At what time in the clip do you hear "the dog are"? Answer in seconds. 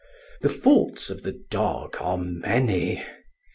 1.21-2.17